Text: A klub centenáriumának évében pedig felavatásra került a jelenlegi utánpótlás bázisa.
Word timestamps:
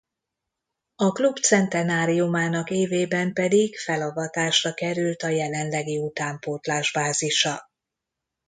A 0.95 1.11
klub 1.11 1.37
centenáriumának 1.39 2.69
évében 2.69 3.33
pedig 3.33 3.77
felavatásra 3.79 4.73
került 4.73 5.21
a 5.21 5.27
jelenlegi 5.27 5.97
utánpótlás 5.97 6.91
bázisa. 6.91 7.69